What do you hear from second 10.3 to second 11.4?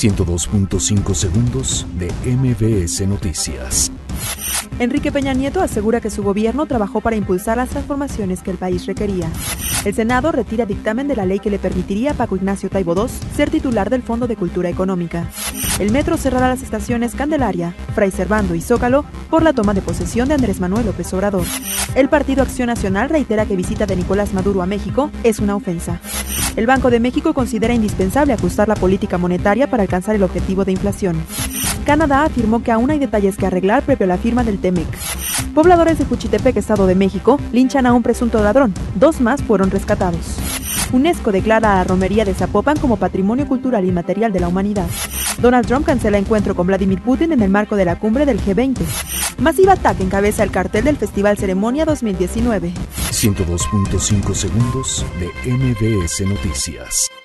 retira dictamen de la ley